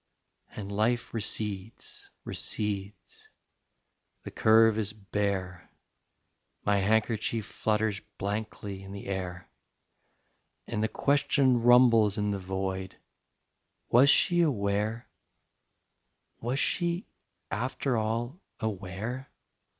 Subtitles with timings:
[0.55, 3.27] And life recedes, recedes;
[4.23, 5.69] the curve is bare,
[6.65, 9.47] My handkerchief flutters blankly in the air;
[10.65, 12.97] And the question rumbles in the void:
[13.89, 15.07] Was she aware,
[16.39, 17.05] was she
[17.51, 19.29] after all aware?